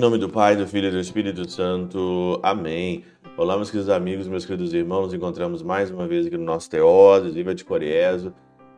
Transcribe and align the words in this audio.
Em 0.00 0.02
nome 0.02 0.16
do 0.16 0.30
Pai, 0.30 0.56
do 0.56 0.66
Filho 0.66 0.88
e 0.88 0.90
do 0.92 0.98
Espírito 0.98 1.46
Santo. 1.50 2.40
Amém. 2.42 3.04
Olá, 3.36 3.54
meus 3.54 3.70
queridos 3.70 3.90
amigos, 3.90 4.26
meus 4.26 4.46
queridos 4.46 4.72
irmãos. 4.72 5.02
Nos 5.02 5.12
encontramos 5.12 5.62
mais 5.62 5.90
uma 5.90 6.08
vez 6.08 6.26
aqui 6.26 6.38
no 6.38 6.44
nosso 6.46 6.70
Teoses, 6.70 7.34
Viva 7.34 7.54
de 7.54 7.62
Coriezo, 7.66 8.32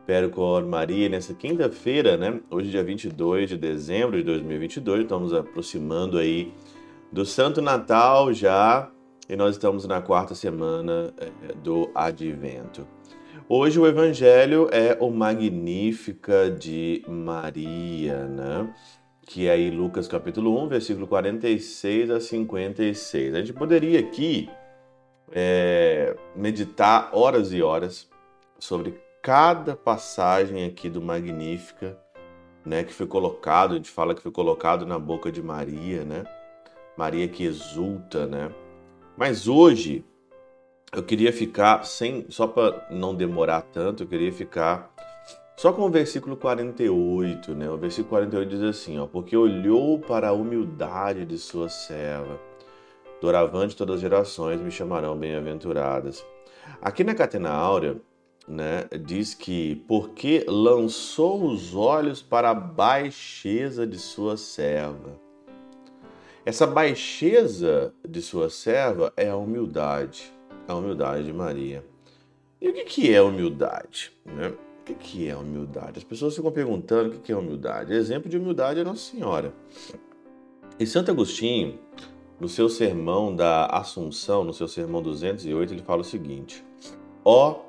Percor 0.05 0.65
Maria, 0.65 1.07
nessa 1.07 1.33
quinta-feira, 1.33 2.17
né? 2.17 2.41
Hoje, 2.51 2.69
dia 2.69 2.83
22 2.83 3.51
de 3.51 3.57
dezembro 3.57 4.17
de 4.17 4.23
2022, 4.23 5.03
estamos 5.03 5.33
aproximando 5.33 6.17
aí 6.17 6.51
do 7.09 7.25
Santo 7.25 7.61
Natal 7.61 8.33
já 8.33 8.91
e 9.29 9.37
nós 9.37 9.55
estamos 9.55 9.87
na 9.87 10.01
quarta 10.01 10.35
semana 10.35 11.13
é, 11.17 11.53
do 11.53 11.89
Advento. 11.95 12.85
Hoje 13.47 13.79
o 13.79 13.87
Evangelho 13.87 14.67
é 14.73 14.97
o 14.99 15.09
Magnífica 15.09 16.51
de 16.51 17.01
Maria, 17.07 18.25
né? 18.25 18.69
Que 19.25 19.47
é 19.47 19.51
aí 19.51 19.71
Lucas 19.71 20.07
capítulo 20.07 20.61
1, 20.63 20.67
versículo 20.67 21.07
46 21.07 22.11
a 22.11 22.19
56. 22.19 23.35
A 23.35 23.39
gente 23.39 23.53
poderia 23.53 23.99
aqui 23.99 24.49
é, 25.31 26.15
meditar 26.35 27.09
horas 27.13 27.53
e 27.53 27.61
horas 27.61 28.09
sobre 28.59 28.99
cada 29.21 29.75
passagem 29.75 30.65
aqui 30.65 30.89
do 30.89 31.01
Magnífica, 31.01 31.97
né, 32.65 32.83
que 32.83 32.93
foi 32.93 33.07
colocado, 33.07 33.73
a 33.73 33.75
gente 33.75 33.89
fala 33.89 34.13
que 34.13 34.21
foi 34.21 34.31
colocado 34.31 34.85
na 34.85 34.99
boca 34.99 35.31
de 35.31 35.41
Maria, 35.41 36.03
né? 36.05 36.23
Maria 36.95 37.27
que 37.27 37.43
exulta, 37.43 38.25
né? 38.25 38.51
Mas 39.17 39.47
hoje 39.47 40.05
eu 40.93 41.03
queria 41.03 41.33
ficar 41.33 41.83
sem, 41.83 42.25
só 42.29 42.47
para 42.47 42.87
não 42.91 43.15
demorar 43.15 43.61
tanto, 43.63 44.03
eu 44.03 44.07
queria 44.07 44.31
ficar 44.31 44.92
só 45.55 45.71
com 45.71 45.83
o 45.83 45.89
versículo 45.89 46.35
48, 46.35 47.53
né? 47.53 47.69
O 47.69 47.77
versículo 47.77 48.09
48 48.09 48.49
diz 48.49 48.61
assim, 48.63 48.99
ó, 48.99 49.05
porque 49.05 49.37
olhou 49.37 49.99
para 49.99 50.29
a 50.29 50.33
humildade 50.33 51.25
de 51.25 51.37
sua 51.37 51.69
serva. 51.69 52.39
Doravante 53.21 53.75
todas 53.75 53.95
as 53.95 54.01
gerações 54.01 54.59
me 54.59 54.71
chamarão 54.71 55.15
bem-aventuradas. 55.15 56.25
Aqui 56.81 57.03
na 57.03 57.15
Catena 57.15 57.51
Áurea, 57.51 58.01
né, 58.47 58.85
diz 59.05 59.33
que 59.33 59.75
porque 59.87 60.43
lançou 60.47 61.45
os 61.45 61.75
olhos 61.75 62.21
para 62.21 62.49
a 62.49 62.53
baixeza 62.53 63.87
de 63.87 63.97
sua 63.97 64.35
serva. 64.35 65.21
Essa 66.45 66.67
baixeza 66.67 67.93
de 68.05 68.21
sua 68.21 68.49
serva 68.49 69.13
é 69.15 69.29
a 69.29 69.37
humildade, 69.37 70.33
a 70.67 70.75
humildade 70.75 71.23
de 71.23 71.31
Maria. 71.31 71.85
E 72.59 72.67
o 72.67 72.73
que 72.73 73.13
é 73.13 73.21
humildade? 73.21 74.11
Né? 74.25 74.53
O 74.89 74.95
que 74.95 75.29
é 75.29 75.35
humildade? 75.35 75.99
As 75.99 76.03
pessoas 76.03 76.35
ficam 76.35 76.51
perguntando 76.51 77.15
o 77.15 77.19
que 77.19 77.31
é 77.31 77.37
humildade. 77.37 77.93
Exemplo 77.93 78.29
de 78.29 78.37
humildade 78.37 78.81
é 78.81 78.83
Nossa 78.83 79.11
Senhora. 79.11 79.53
E 80.77 80.85
Santo 80.85 81.09
Agostinho, 81.09 81.79
no 82.37 82.49
seu 82.49 82.67
sermão 82.67 83.33
da 83.33 83.67
Assunção, 83.67 84.43
no 84.43 84.53
seu 84.53 84.67
sermão 84.67 85.01
208, 85.01 85.73
ele 85.73 85.81
fala 85.81 86.01
o 86.01 86.03
seguinte: 86.03 86.65
Ó 87.23 87.61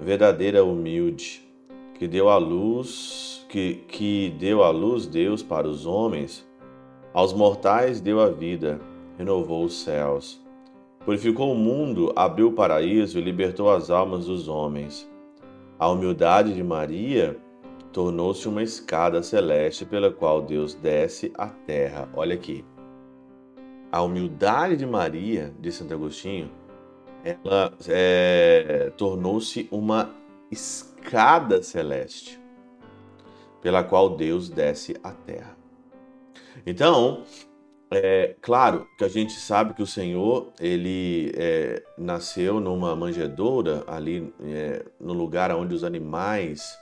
verdadeira 0.00 0.62
humilde, 0.62 1.42
que 1.98 2.06
deu 2.06 2.28
a 2.28 2.36
luz, 2.36 3.46
que, 3.48 3.76
que 3.88 4.36
deu 4.38 4.62
a 4.62 4.70
luz 4.70 5.06
Deus 5.06 5.42
para 5.42 5.66
os 5.66 5.86
homens, 5.86 6.46
aos 7.12 7.32
mortais 7.32 8.00
deu 8.00 8.20
a 8.20 8.28
vida, 8.28 8.78
renovou 9.16 9.64
os 9.64 9.82
céus. 9.82 10.40
Purificou 11.04 11.52
o 11.52 11.56
mundo, 11.56 12.12
abriu 12.14 12.48
o 12.48 12.52
paraíso 12.52 13.18
e 13.18 13.22
libertou 13.22 13.70
as 13.70 13.88
almas 13.88 14.26
dos 14.26 14.46
homens. 14.46 15.08
A 15.78 15.88
humildade 15.88 16.54
de 16.54 16.62
Maria 16.62 17.38
tornou-se 17.92 18.48
uma 18.48 18.62
escada 18.62 19.22
celeste 19.22 19.84
pela 19.84 20.10
qual 20.10 20.42
Deus 20.42 20.74
desce 20.74 21.32
à 21.38 21.46
terra. 21.46 22.08
Olha 22.14 22.34
aqui. 22.34 22.64
A 23.92 24.02
humildade 24.02 24.76
de 24.76 24.84
Maria, 24.84 25.54
de 25.60 25.70
Santo 25.70 25.94
Agostinho, 25.94 26.50
ela 27.24 27.72
é, 27.88 28.92
tornou-se 28.96 29.68
uma 29.70 30.10
escada 30.50 31.62
celeste 31.62 32.40
pela 33.62 33.84
qual 33.84 34.16
Deus 34.16 34.48
desce 34.48 34.96
à 35.02 35.12
terra. 35.12 35.56
Então, 36.66 37.22
é 37.90 38.36
claro 38.42 38.86
que 38.98 39.04
a 39.04 39.08
gente 39.08 39.32
sabe 39.32 39.74
que 39.74 39.82
o 39.82 39.86
Senhor 39.86 40.52
ele 40.60 41.32
é, 41.36 41.82
nasceu 41.96 42.60
numa 42.60 42.94
manjedoura 42.94 43.82
ali 43.86 44.32
é, 44.42 44.84
no 45.00 45.12
lugar 45.12 45.50
onde 45.52 45.74
os 45.74 45.82
animais 45.82 46.78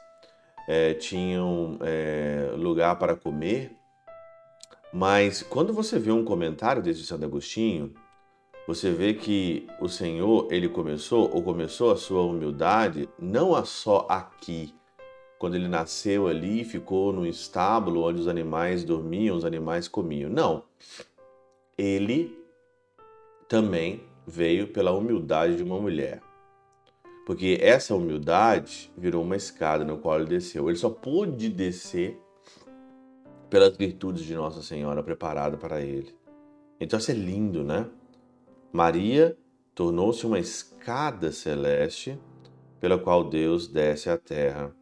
é, 0.68 0.94
tinham 0.94 1.78
é, 1.80 2.50
lugar 2.56 2.98
para 2.98 3.14
comer. 3.14 3.76
Mas 4.92 5.42
quando 5.42 5.72
você 5.72 5.98
vê 5.98 6.10
um 6.10 6.24
comentário 6.24 6.82
desse 6.82 7.04
Santo 7.04 7.24
Agostinho, 7.24 7.92
você 8.66 8.90
vê 8.90 9.14
que 9.14 9.68
o 9.80 9.88
Senhor 9.88 10.48
ele 10.50 10.68
começou 10.68 11.30
ou 11.32 11.42
começou 11.42 11.92
a 11.92 11.96
sua 11.96 12.22
humildade 12.22 13.08
não 13.18 13.64
só 13.64 14.06
aqui 14.08 14.74
quando 15.38 15.54
ele 15.54 15.68
nasceu 15.68 16.26
ali, 16.26 16.64
ficou 16.64 17.12
no 17.12 17.26
estábulo 17.26 18.02
onde 18.02 18.20
os 18.20 18.28
animais 18.28 18.84
dormiam, 18.84 19.36
os 19.36 19.44
animais 19.44 19.86
comiam. 19.86 20.30
Não. 20.30 20.62
Ele 21.76 22.36
também 23.48 24.02
veio 24.26 24.68
pela 24.68 24.92
humildade 24.92 25.56
de 25.56 25.62
uma 25.62 25.78
mulher. 25.78 26.22
Porque 27.26 27.58
essa 27.60 27.94
humildade 27.94 28.90
virou 28.96 29.22
uma 29.22 29.36
escada 29.36 29.84
no 29.84 29.98
qual 29.98 30.16
ele 30.20 30.28
desceu. 30.28 30.68
Ele 30.68 30.78
só 30.78 30.88
pôde 30.88 31.48
descer 31.48 32.18
pelas 33.50 33.76
virtudes 33.76 34.24
de 34.24 34.34
Nossa 34.34 34.62
Senhora 34.62 35.02
preparada 35.02 35.56
para 35.56 35.80
ele. 35.80 36.14
Então 36.80 36.98
isso 36.98 37.10
é 37.10 37.14
lindo, 37.14 37.62
né? 37.62 37.86
Maria 38.72 39.36
tornou-se 39.74 40.24
uma 40.26 40.38
escada 40.38 41.30
celeste 41.30 42.18
pela 42.80 42.98
qual 42.98 43.24
Deus 43.24 43.66
desce 43.68 44.08
à 44.08 44.16
terra 44.16 44.74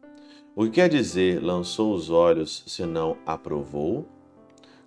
o 0.55 0.63
que 0.63 0.71
quer 0.71 0.87
dizer 0.87 1.43
lançou 1.43 1.93
os 1.93 2.09
olhos 2.09 2.63
se 2.65 2.85
não 2.85 3.17
aprovou? 3.25 4.07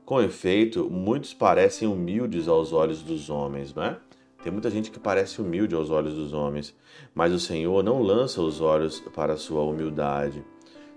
Com 0.03 0.23
efeito, 0.23 0.89
muitos 0.89 1.35
parecem 1.35 1.87
humildes 1.87 2.49
aos 2.49 2.73
olhos 2.73 3.03
dos 3.03 3.29
homens, 3.29 3.75
não 3.75 3.83
é? 3.83 3.99
Tem 4.43 4.51
muita 4.51 4.71
gente 4.71 4.91
que 4.91 4.99
parece 4.99 5.43
humilde 5.43 5.75
aos 5.75 5.91
olhos 5.91 6.15
dos 6.15 6.33
homens, 6.33 6.75
mas 7.15 7.35
o 7.35 7.39
Senhor 7.39 7.83
não 7.83 8.01
lança 8.01 8.41
os 8.41 8.63
olhos 8.63 8.99
para 9.15 9.35
a 9.35 9.37
sua 9.37 9.63
humildade. 9.63 10.43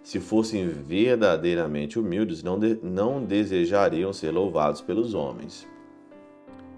Se 0.01 0.21
fossem 0.21 0.69
verdadeiramente 0.69 1.99
humildes, 1.99 2.41
não, 2.41 2.57
de, 2.57 2.79
não 2.81 3.21
desejariam 3.21 4.13
ser 4.13 4.31
louvados 4.31 4.79
pelos 4.79 5.13
homens. 5.13 5.67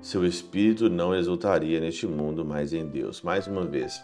Seu 0.01 0.25
espírito 0.25 0.89
não 0.89 1.13
exultaria 1.13 1.79
neste 1.79 2.07
mundo, 2.07 2.43
mas 2.43 2.73
em 2.73 2.87
Deus. 2.87 3.21
Mais 3.21 3.45
uma 3.45 3.63
vez, 3.63 4.03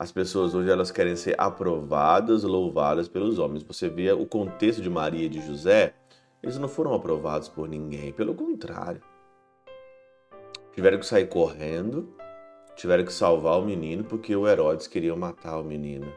as 0.00 0.10
pessoas 0.10 0.54
hoje 0.54 0.70
elas 0.70 0.90
querem 0.90 1.14
ser 1.14 1.34
aprovadas, 1.36 2.42
louvadas 2.42 3.06
pelos 3.06 3.38
homens. 3.38 3.62
Você 3.64 3.86
vê 3.86 4.10
o 4.10 4.24
contexto 4.24 4.80
de 4.80 4.88
Maria 4.88 5.26
e 5.26 5.28
de 5.28 5.42
José, 5.42 5.92
eles 6.42 6.56
não 6.56 6.68
foram 6.68 6.94
aprovados 6.94 7.50
por 7.50 7.68
ninguém, 7.68 8.10
pelo 8.10 8.34
contrário. 8.34 9.02
Tiveram 10.72 10.98
que 10.98 11.04
sair 11.04 11.26
correndo, 11.26 12.14
tiveram 12.74 13.04
que 13.04 13.12
salvar 13.12 13.58
o 13.58 13.62
menino 13.62 14.02
porque 14.02 14.34
o 14.34 14.48
Herodes 14.48 14.86
queria 14.86 15.14
matar 15.14 15.60
o 15.60 15.64
menino. 15.64 16.10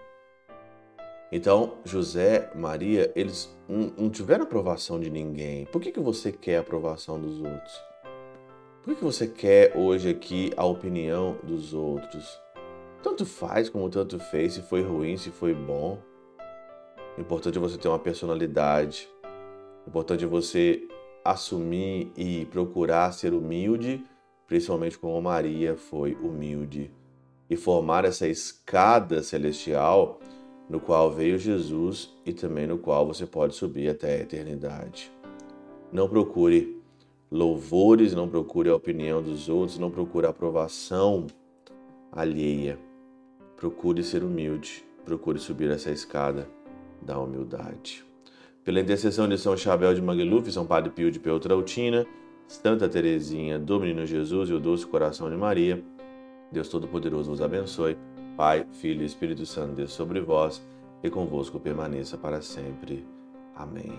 Então, 1.29 1.73
José, 1.83 2.49
Maria, 2.55 3.11
eles 3.17 3.53
não 3.67 4.09
tiveram 4.09 4.45
aprovação 4.45 4.97
de 4.97 5.09
ninguém. 5.09 5.65
Por 5.65 5.81
que, 5.81 5.91
que 5.91 5.99
você 5.99 6.31
quer 6.31 6.55
a 6.55 6.61
aprovação 6.61 7.19
dos 7.19 7.41
outros? 7.41 7.83
Por 8.81 8.93
que, 8.93 8.95
que 8.95 9.03
você 9.03 9.27
quer 9.27 9.75
hoje 9.75 10.09
aqui 10.09 10.53
a 10.55 10.63
opinião 10.63 11.35
dos 11.43 11.73
outros? 11.73 12.41
Tanto 13.03 13.25
faz 13.25 13.67
como 13.67 13.89
tanto 13.89 14.17
fez, 14.17 14.53
se 14.53 14.61
foi 14.61 14.81
ruim, 14.81 15.17
se 15.17 15.29
foi 15.29 15.53
bom. 15.53 15.99
O 17.17 17.21
importante 17.21 17.57
é 17.57 17.61
você 17.61 17.77
ter 17.77 17.89
uma 17.89 17.99
personalidade. 17.99 19.09
O 19.85 19.89
importante 19.89 20.23
é 20.23 20.27
você 20.27 20.87
assumir 21.23 22.13
e 22.15 22.45
procurar 22.45 23.11
ser 23.11 23.33
humilde, 23.33 24.01
principalmente 24.47 24.97
como 24.97 25.21
Maria 25.21 25.75
foi 25.75 26.15
humilde, 26.15 26.91
e 27.49 27.57
formar 27.57 28.05
essa 28.05 28.25
escada 28.25 29.21
celestial 29.21 30.21
no 30.69 30.79
qual 30.79 31.11
veio 31.11 31.37
Jesus 31.37 32.15
e 32.25 32.31
também 32.31 32.65
no 32.65 32.77
qual 32.77 33.05
você 33.05 33.25
pode 33.25 33.53
subir 33.53 33.89
até 33.89 34.13
a 34.13 34.21
eternidade. 34.21 35.11
Não 35.91 36.07
procure 36.07 36.81
louvores, 37.29 38.13
não 38.13 38.29
procure 38.29 38.69
a 38.69 38.75
opinião 38.75 39.21
dos 39.21 39.49
outros, 39.49 39.77
não 39.77 39.91
procure 39.91 40.25
a 40.25 40.29
aprovação 40.29 41.27
alheia. 42.09 42.79
Procure 43.63 44.03
ser 44.03 44.25
humilde, 44.25 44.83
procure 45.05 45.39
subir 45.39 45.71
essa 45.71 45.89
escada 45.89 46.49
da 47.01 47.17
humildade. 47.17 48.03
Pela 48.61 48.81
intercessão 48.81 49.25
de 49.25 49.37
São 49.37 49.55
Chabel 49.55 49.93
de 49.93 50.01
Magluf, 50.01 50.51
São 50.51 50.65
Padre 50.65 50.89
Pio 50.89 51.09
de 51.09 51.17
Peltrautina, 51.17 52.05
Santa 52.45 52.89
Teresinha 52.89 53.57
do 53.57 53.79
Menino 53.79 54.05
Jesus 54.05 54.49
e 54.49 54.53
o 54.53 54.59
Doce 54.59 54.85
Coração 54.85 55.29
de 55.29 55.37
Maria, 55.37 55.81
Deus 56.51 56.67
Todo-Poderoso 56.67 57.29
vos 57.29 57.41
abençoe. 57.41 57.95
Pai, 58.35 58.67
Filho 58.69 59.01
e 59.01 59.05
Espírito 59.05 59.45
Santo, 59.45 59.75
Deus 59.75 59.93
sobre 59.93 60.19
vós 60.19 60.61
e 61.01 61.09
convosco 61.09 61.57
permaneça 61.57 62.17
para 62.17 62.41
sempre. 62.41 63.07
Amém. 63.55 63.97